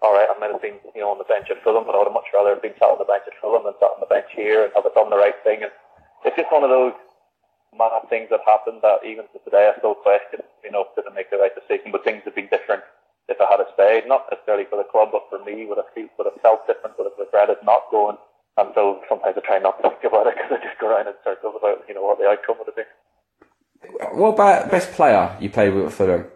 [0.02, 1.98] all right, I might have been you know on the bench at Fulham, but I
[1.98, 4.02] would have much rather have been sat on the bench at Fulham than sat on
[4.04, 5.64] the bench here and have I done the right thing.
[5.64, 5.72] And
[6.24, 6.92] it's just one of those
[7.72, 10.44] mad things that happened that even to today I still question.
[10.62, 11.92] You know, did I make the right decision?
[11.92, 12.84] But things have been different
[13.28, 16.08] if I had stayed, not necessarily for the club, but for me, would have, feel,
[16.18, 18.16] would have felt different, would have regretted not going.
[18.56, 21.08] And so sometimes I try not to think about it because I just go around
[21.08, 22.92] in circles about, you know, what the outcome would have been.
[24.12, 26.26] What about best player you played with for them?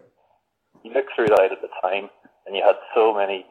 [0.84, 2.08] You look through that at the time,
[2.46, 3.46] and you had so many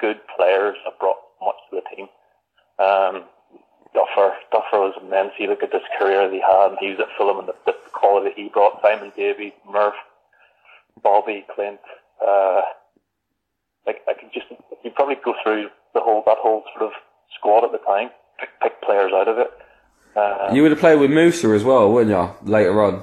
[0.00, 2.08] good players that brought much to the team.
[2.78, 3.24] Um,
[3.94, 5.32] Duffer, Duffer was immense.
[5.38, 7.54] You look at this career that he had, and he was at Fulham, and the,
[7.66, 8.80] the quality he brought.
[8.82, 9.94] Simon Davies, Murph,
[11.02, 11.80] Bobby, Clint,
[12.26, 12.62] uh,
[13.86, 14.46] like I could just
[14.84, 16.92] you probably go through the whole that whole sort of
[17.36, 19.50] squad at the time, pick, pick players out of it.
[20.16, 22.50] Uh, you would have played with Mousa as well, wouldn't you?
[22.50, 23.02] Later on.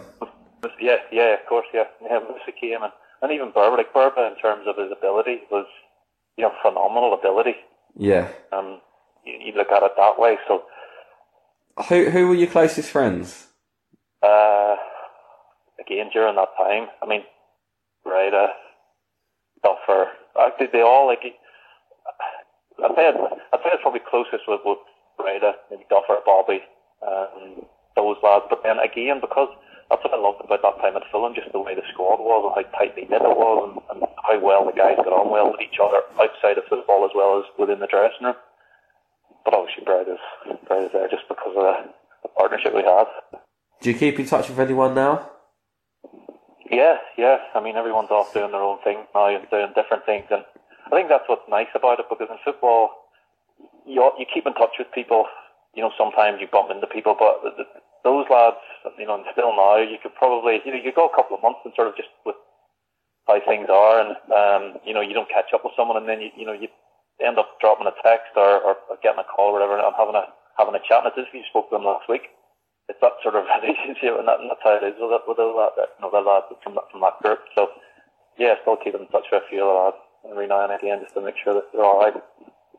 [0.79, 1.85] Yeah, yeah, of course, yeah.
[2.03, 5.65] Yeah, Mousa came and, and even Berba, like Berba in terms of his ability was
[6.37, 7.55] you know, phenomenal ability.
[7.97, 8.29] Yeah.
[8.53, 8.79] Um,
[9.25, 10.37] you, you look at it that way.
[10.47, 10.63] So,
[11.89, 13.47] Who who were your closest friends?
[14.23, 14.75] uh,
[15.79, 17.23] again, during that time, I mean,
[18.05, 18.47] right, uh,
[19.63, 20.07] Duffer,
[20.39, 21.19] actually, they all like.
[22.81, 24.77] I'd say, I'd say it's probably closest with, with
[25.17, 26.61] Brede, maybe Duffer, Bobby,
[27.05, 27.65] um,
[27.97, 28.45] those lads.
[28.49, 29.49] But then again, because
[29.89, 32.45] that's what I loved about that time at Fulham, just the way the squad was
[32.45, 35.49] and how tightly knit it was and, and how well the guys got on well
[35.49, 38.37] with each other outside of football as well as within the dressing room.
[39.43, 40.21] But obviously Brede's,
[40.69, 41.75] Brede's there just because of the,
[42.23, 43.09] the partnership we had.
[43.81, 45.25] Do you keep in touch with anyone now?
[46.69, 47.37] Yeah, yeah.
[47.55, 50.45] I mean, everyone's off doing their own thing now and doing different things, and
[50.85, 52.93] I think that's what's nice about it because in football,
[53.87, 55.25] you you keep in touch with people.
[55.73, 57.67] You know, sometimes you bump into people, but th th
[58.03, 58.63] those lads,
[58.97, 61.43] you know, and still now, you could probably, you know, you go a couple of
[61.43, 62.35] months and sort of just with
[63.27, 66.21] how things are, and um, you know, you don't catch up with someone, and then
[66.21, 66.67] you, you know, you
[67.19, 70.25] end up dropping a text or, or, getting a call or whatever, and having a
[70.57, 71.03] having a chat.
[71.03, 72.31] And it's as you spoke to them last week
[72.89, 75.39] it's that sort of relationship, and, that, and that's how it is with it, with
[75.39, 77.39] all that, that, you know, the lads from that, from that group.
[77.53, 77.69] So,
[78.41, 80.99] yeah, still keeping in touch with a few of the lads every now and again
[80.99, 82.17] just to make sure that they're all right.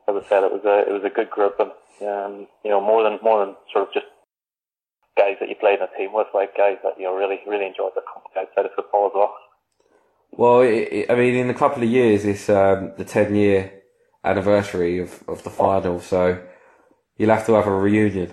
[0.05, 1.71] As I said, it was a it was a good group, and
[2.05, 4.09] um, you know, more than more than sort of just
[5.17, 7.65] guys that you played in a team with, like guys that you know really really
[7.65, 9.33] enjoyed the company outside of football as well.
[10.31, 13.71] Well, it, it, I mean, in a couple of years, it's um, the ten year
[14.23, 16.41] anniversary of, of the final, so
[17.17, 18.31] you'll have to have a reunion.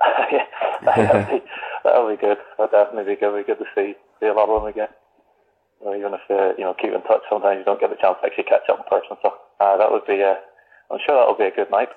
[0.32, 0.46] yeah,
[0.84, 1.44] that'll be,
[1.84, 2.38] that'll be good.
[2.58, 3.36] That'll definitely be good.
[3.36, 4.88] Be good to see see a lot of them again.
[5.80, 8.18] Or even if uh, you know keep in touch, sometimes you don't get the chance
[8.20, 9.16] to actually catch up in person.
[9.22, 10.22] So uh, that would be.
[10.22, 10.36] Uh,
[10.90, 11.88] I'm sure that'll be a good night.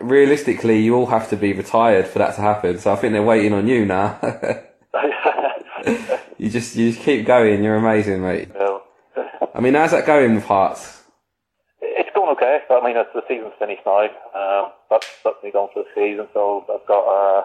[0.00, 3.22] Realistically, you all have to be retired for that to happen, so I think they're
[3.22, 4.18] waiting on you now.
[6.38, 7.64] you just you just keep going.
[7.64, 8.50] You're amazing, mate.
[8.52, 8.82] So,
[9.54, 10.98] I mean, how's that going with Hearts?
[11.98, 12.62] it's going okay.
[12.70, 14.06] I mean, the season's finished now.
[14.34, 16.28] Um, that's that's me done for the season.
[16.32, 17.42] So I've got uh,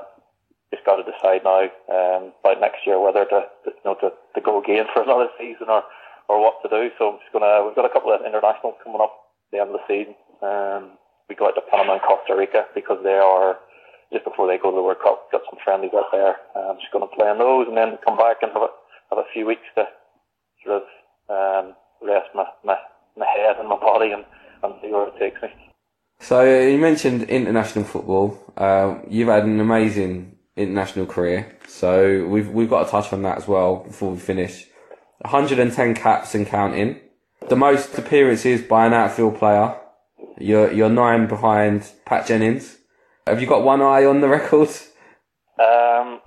[0.72, 4.14] just got to decide now um, by next year whether to, to you know to,
[4.36, 5.84] to go again for another season or
[6.30, 6.94] or what to do.
[6.98, 7.66] So I'm just gonna.
[7.66, 10.16] We've got a couple of internationals coming up at the end of the season.
[10.42, 10.98] Um,
[11.30, 13.58] we go out to Panama and Costa Rica because they are
[14.12, 15.32] just before they go to the World Cup.
[15.32, 16.36] Got some friendlies out there.
[16.56, 18.72] I'm just going to play on those and then come back and have a,
[19.10, 19.86] have a few weeks to
[20.64, 20.86] sort of
[21.30, 22.78] um, rest my, my
[23.18, 24.26] my head and my body and,
[24.64, 25.50] and see where it takes me.
[26.20, 28.40] So you mentioned international football.
[28.58, 31.58] Uh, you've had an amazing international career.
[31.68, 34.68] So we've we've got to touch on that as well before we finish.
[35.22, 37.00] 110 caps and counting.
[37.50, 39.76] The most appearances by an outfield player.
[40.38, 42.78] You're you're nine behind Pat Jennings.
[43.28, 44.70] Have you got one eye on the record?
[45.60, 46.20] Um,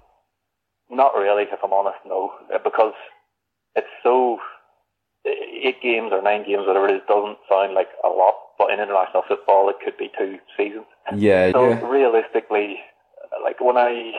[0.90, 2.94] not really, if I'm honest, no, Uh, because
[3.74, 4.38] it's so
[5.26, 8.78] eight games or nine games, whatever it is, doesn't sound like a lot, but in
[8.78, 10.86] international football, it could be two seasons.
[11.16, 11.86] Yeah, So yeah.
[11.86, 12.78] realistically,
[13.42, 14.12] like when I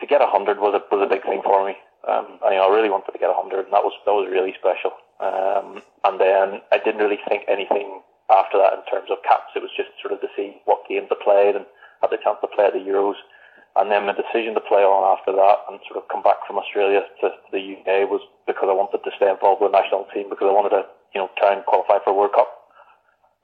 [0.00, 1.76] to get a hundred was a was a big thing for me.
[2.08, 4.12] Um, I, you know, I really wanted to get a hundred, and that was that
[4.12, 4.92] was really special.
[5.20, 9.52] Um, and then I didn't really think anything after that in terms of caps.
[9.54, 11.66] It was just sort of to see what games I played and
[12.00, 13.18] had the chance to play at the Euros.
[13.78, 16.58] And then my decision to play on after that and sort of come back from
[16.58, 20.26] Australia to, the UK was because I wanted to stay involved with the national team
[20.26, 20.82] because I wanted to,
[21.14, 22.50] you know, try and qualify for a World Cup.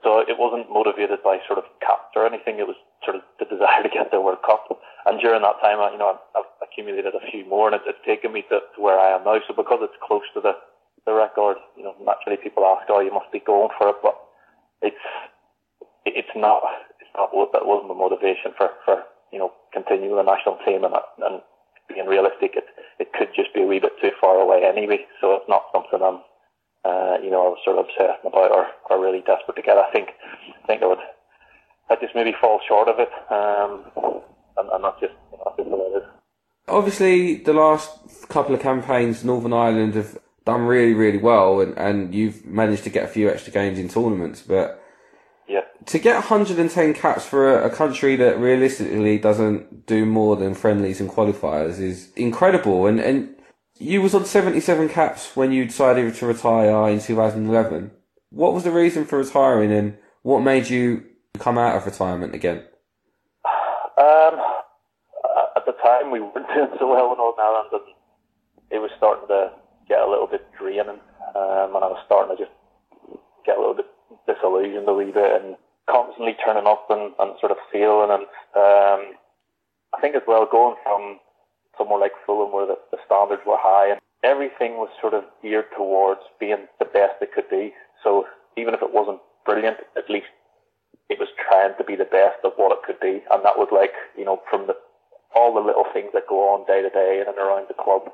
[0.03, 2.59] So it wasn't motivated by sort of caps or anything.
[2.59, 4.67] It was sort of the desire to get the World Cup.
[5.07, 8.33] And during that time, you know, I've, accumulated a few more, and it, it's taken
[8.33, 9.41] me to, to where I am now.
[9.49, 10.53] So because it's close to the
[11.07, 14.19] the record, you know, naturally people ask, "Oh, you must be going for it," but
[14.83, 15.07] it's
[16.05, 16.63] it's not
[17.01, 20.95] it's not that wasn't the motivation for for you know continuing the national team and
[21.19, 21.41] and
[21.89, 22.65] being realistic, it
[22.99, 25.07] it could just be a wee bit too far away anyway.
[25.21, 26.21] So it's not something I'm
[26.85, 29.79] uh, you know I was sort of obsessed about or, or really desperate to get.
[29.79, 30.11] I think
[30.63, 31.05] I think I would
[31.91, 33.85] I just maybe fall short of it, um,
[34.57, 36.09] and, and that's just you know, that's just it is.
[36.69, 42.15] Obviously, the last couple of campaigns, Northern Ireland have done really, really well, and, and
[42.15, 44.41] you've managed to get a few extra games in tournaments.
[44.41, 44.83] But
[45.49, 45.63] Yeah.
[45.87, 51.01] to get 110 caps for a, a country that realistically doesn't do more than friendlies
[51.01, 52.87] and qualifiers is incredible.
[52.87, 53.35] And and
[53.79, 57.91] you was on 77 caps when you decided to retire in 2011.
[58.31, 61.05] What was the reason for retiring, and what made you
[61.39, 62.65] come out of retirement again?
[63.99, 64.35] Um,
[65.57, 67.83] at the time, we weren't doing so well in Northern Ireland, and
[68.71, 69.51] it was starting to
[69.89, 71.01] get a little bit draining,
[71.35, 72.55] um, and I was starting to just
[73.45, 73.87] get a little bit
[74.27, 75.57] disillusioned a wee bit, and
[75.89, 78.11] constantly turning up and, and sort of failing.
[78.11, 79.15] And um,
[79.95, 81.19] I think as well, going from
[81.79, 85.67] somewhere like Fulham, where the, the standards were high, and everything was sort of geared
[85.77, 87.73] towards being the best it could be.
[88.03, 90.27] So even if it wasn't brilliant, at least
[91.09, 93.69] it was trying to be the best of what it could be, and that was
[93.71, 94.75] like you know from the
[95.35, 98.11] all the little things that go on day to day in and around the club,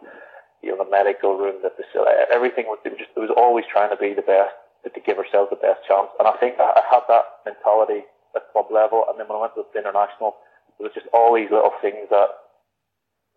[0.63, 3.97] you know the medical room, the facility, everything was just it was always trying to
[3.97, 7.03] be the best to give ourselves the best chance, and I think I, I had
[7.09, 10.37] that mentality at club level, and then when I went to the international,
[10.79, 12.31] there was just all these little things that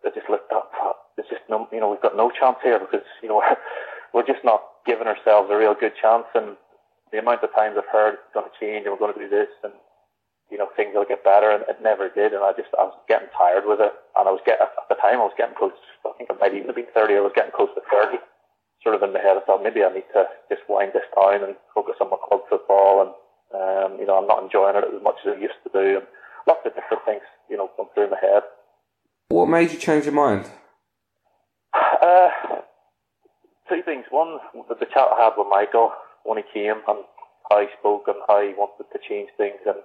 [0.02, 0.70] that just looked up.
[1.16, 3.42] There's just no, you know, we've got no chance here because you know
[4.14, 6.56] we're just not giving ourselves a real good chance, and
[7.12, 9.30] the amount of times I've heard it's going to change and we're going to do
[9.30, 9.72] this and
[10.50, 12.96] you know things will get better and it never did and I just I was
[13.08, 15.74] getting tired with it and I was getting at the time I was getting close
[16.06, 18.18] I think it might even have been 30 I was getting close to 30
[18.82, 21.42] sort of in my head I thought maybe I need to just wind this down
[21.42, 23.12] and focus on my club football and
[23.54, 26.06] um, you know I'm not enjoying it as much as I used to do and
[26.46, 28.42] lots of different things you know come through my head
[29.28, 30.46] What made you change your mind?
[31.74, 32.30] uh,
[33.68, 35.92] two things one the, the chat I had with Michael
[36.24, 37.02] when he came and
[37.50, 39.58] how he spoke and how he wanted to change things.
[39.66, 39.76] And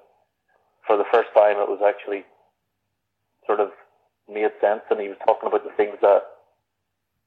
[0.85, 2.23] for the first time, it was actually
[3.45, 3.71] sort of
[4.31, 4.81] made sense.
[4.89, 6.23] And he was talking about the things that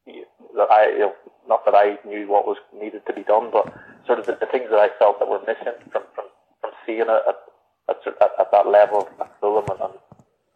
[0.07, 1.14] that I, you know,
[1.49, 3.73] not that I knew what was needed to be done, but
[4.07, 6.27] sort of the, the things that I felt that were missing from from,
[6.61, 7.40] from seeing it at,
[7.88, 9.95] at, at, at that level at Fulham and, and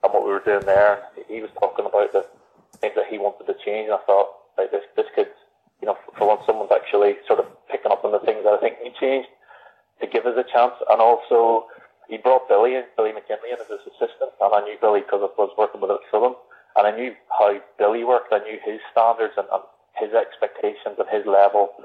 [0.04, 1.02] and what we were doing there.
[1.28, 2.24] He was talking about the
[2.78, 5.34] things that he wanted to change, and I thought, like this, this kid's
[5.80, 8.60] you know, for once someone's actually sort of picking up on the things that I
[8.60, 9.28] think need changed
[10.00, 10.74] to give us a chance.
[10.90, 11.66] And also,
[12.08, 15.20] he brought Billy in, Billy McKinlay in as his assistant, and I knew Billy because
[15.20, 16.34] I was working with him Fulham,
[16.76, 18.32] and I knew how Billy worked.
[18.32, 19.62] I knew his standards and, and
[20.00, 21.76] his expectations and his level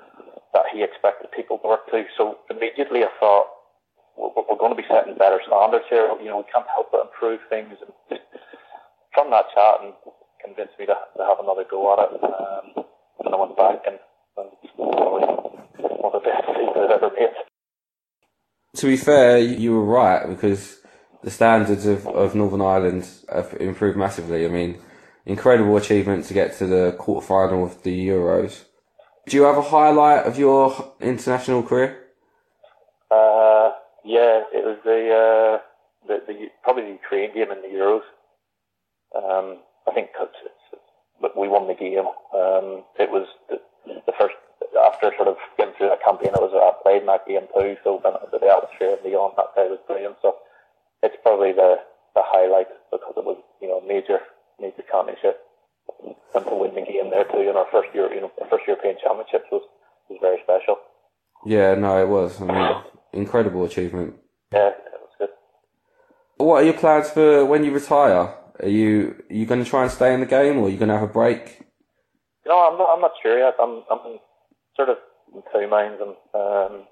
[0.54, 2.06] that he expected people to work to.
[2.16, 3.48] So immediately I thought,
[4.16, 6.08] we're, we're going to be setting better standards here.
[6.22, 7.76] You know, we can't help but improve things.
[7.82, 8.24] And just
[9.14, 9.94] from that chat, and
[10.44, 12.24] convinced me to, to have another go at it.
[12.24, 12.86] Um,
[13.26, 13.98] and I went back and,
[14.38, 17.53] and one of the best decisions I've ever made.
[18.78, 20.80] To be fair, you were right because
[21.24, 24.46] the standards of, of Northern Ireland have improved massively.
[24.46, 24.80] I mean,
[25.26, 28.64] incredible achievement to get to the quarter final of the Euros.
[29.28, 32.00] Do you have a highlight of your international career?
[33.10, 33.72] Uh,
[34.04, 38.02] yeah, it was the, uh, the, the probably the Ukraine game in the Euros.
[39.16, 40.82] Um, I think it's,
[41.22, 42.08] but we won the game.
[42.34, 44.36] Um, it was the, the first
[44.84, 45.38] after sort of
[45.74, 46.34] getting through that campaign.
[46.34, 49.68] It was I played in that game too, so the, the atmosphere Lyon that day
[49.70, 50.16] was brilliant.
[50.22, 50.38] So
[51.02, 51.78] it's probably the
[52.16, 54.20] the highlight because it was you know major
[54.60, 55.42] major championship
[56.06, 58.96] and to win the game there too in our first year you know first European
[59.04, 59.64] Championships was
[60.10, 60.78] was very special.
[61.46, 62.42] Yeah, no, it was.
[62.42, 64.16] I mean, incredible achievement.
[64.52, 65.30] Yeah, it was good.
[66.38, 68.36] What are your plans for when you retire?
[68.62, 70.78] Are you are you going to try and stay in the game, or are you
[70.78, 71.66] going to have a break?
[72.46, 72.94] You know, I'm not.
[72.94, 73.56] I'm not sure yet.
[73.60, 73.84] I'm.
[73.90, 74.20] I'm
[74.76, 74.98] sort of
[75.54, 76.84] two minds, and um,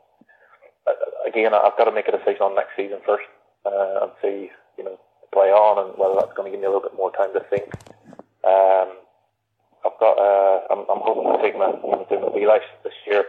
[1.27, 3.27] again, I've got to make a decision on next season first,
[3.65, 4.99] uh, and see, you know,
[5.33, 7.43] play on, and whether that's going to give me a little bit more time to
[7.49, 7.69] think.
[8.43, 8.97] Um,
[9.85, 10.17] I've got.
[10.17, 13.25] Uh, I'm, I'm hoping to take my, you know, do my license this year,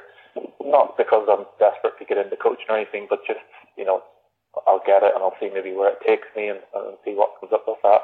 [0.65, 3.41] not because I'm desperate to get into coaching or anything, but just,
[3.77, 4.03] you know,
[4.67, 7.41] I'll get it and I'll see maybe where it takes me and, and see what
[7.41, 8.03] comes up with that.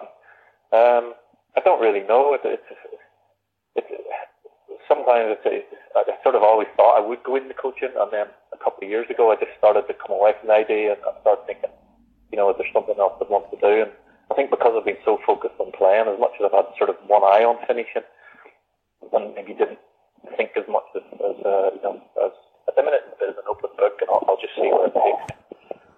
[0.73, 1.15] Um,
[1.57, 2.35] I don't really know.
[2.35, 2.63] It, it's,
[3.77, 3.87] it's,
[4.89, 8.27] sometimes it's, it's, I sort of always thought I would go into coaching, and then
[8.53, 11.03] a couple of years ago, I just started to come away from the idea and
[11.05, 11.71] I started thinking,
[12.33, 13.85] you know, is there something else I'd want to do?
[13.87, 13.93] And
[14.31, 16.91] I think because I've been so focused on playing, as much as I've had sort
[16.91, 18.05] of one eye on finishing,
[19.13, 19.81] and maybe didn't
[20.37, 22.35] think as much as, as uh, you know, as
[22.69, 25.25] at the minute it's an open book, and I'll, I'll just see where it takes.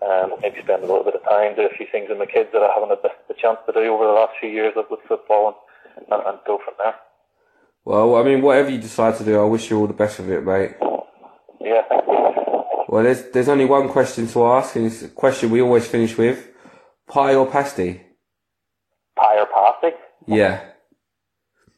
[0.00, 2.48] Um, maybe spend a little bit of time, do a few things with my kids
[2.52, 4.88] that I haven't had the, the chance to do over the last few years with,
[4.90, 5.60] with football,
[5.96, 6.96] and, and, and go from there.
[7.84, 10.30] Well, I mean, whatever you decide to do, I wish you all the best of
[10.30, 10.74] it, mate.
[11.60, 12.64] Yeah, thank you.
[12.88, 16.16] Well, there's there's only one question to ask, and it's a question we always finish
[16.18, 16.48] with:
[17.08, 18.02] pie or pasty?
[19.16, 19.96] Pie or pasty?
[20.26, 20.60] Yeah.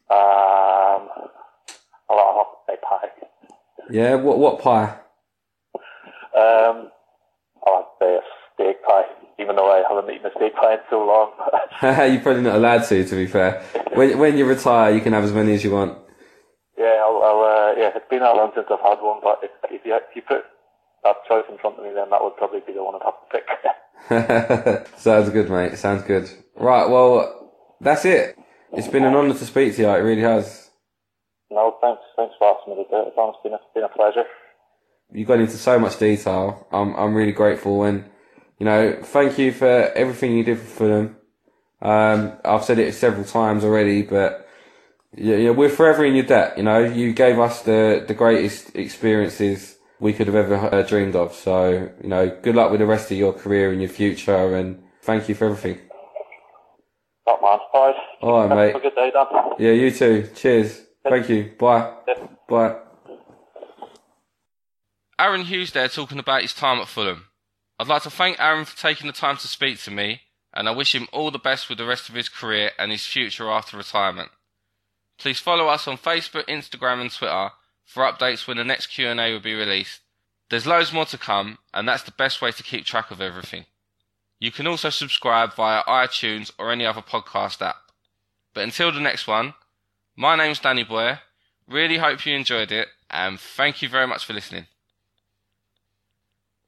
[0.09, 1.09] Um,
[2.09, 3.07] I'll, have to say pie.
[3.89, 4.15] Yeah.
[4.15, 4.97] What what pie?
[6.35, 6.89] Um,
[7.65, 8.21] I'll have to say a
[8.53, 9.05] steak pie,
[9.43, 11.31] even though I haven't eaten a steak pie in so long.
[12.11, 13.61] You're probably not allowed to, to be fair.
[13.93, 15.97] When when you retire, you can have as many as you want.
[16.77, 19.51] yeah, I'll, I'll uh, yeah, it's been that long since I've had one, but if,
[19.69, 20.43] if you if you put
[21.03, 23.19] that choice in front of me, then that would probably be the one I'd have
[23.19, 24.97] to pick.
[24.99, 25.77] Sounds good, mate.
[25.77, 26.29] Sounds good.
[26.55, 26.89] Right.
[26.89, 28.37] Well, that's it.
[28.71, 29.89] It's been an honour to speak to you.
[29.89, 30.71] It really has.
[31.51, 33.13] no, thanks, thanks for asking me to do it.
[33.15, 34.23] It's been a, been a pleasure.
[35.11, 36.65] You got into so much detail.
[36.71, 38.09] I'm I'm really grateful, and
[38.59, 41.17] you know, thank you for everything you did for them.
[41.81, 44.47] Um, I've said it several times already, but
[45.15, 46.57] yeah, yeah, we're forever in your debt.
[46.57, 51.15] You know, you gave us the the greatest experiences we could have ever uh, dreamed
[51.15, 51.33] of.
[51.33, 54.83] So, you know, good luck with the rest of your career and your future, and
[55.01, 55.79] thank you for everything.
[57.27, 57.59] Top man.
[57.73, 57.95] All right.
[58.21, 58.75] All right, Have mate.
[58.75, 59.25] a good day, Dan.
[59.59, 60.29] Yeah, you too.
[60.35, 60.81] Cheers.
[61.07, 61.51] Thank you.
[61.59, 61.93] Bye.
[62.07, 62.27] Yeah.
[62.47, 62.77] Bye.
[65.19, 67.27] Aaron Hughes there talking about his time at Fulham.
[67.79, 70.21] I'd like to thank Aaron for taking the time to speak to me,
[70.53, 73.05] and I wish him all the best with the rest of his career and his
[73.05, 74.29] future after retirement.
[75.17, 77.49] Please follow us on Facebook, Instagram, and Twitter
[77.85, 80.01] for updates when the next Q&A will be released.
[80.49, 83.65] There's loads more to come, and that's the best way to keep track of everything.
[84.39, 87.77] You can also subscribe via iTunes or any other podcast app.
[88.53, 89.53] But until the next one,
[90.15, 91.19] my name's Danny Boyer.
[91.67, 94.67] Really hope you enjoyed it, and thank you very much for listening.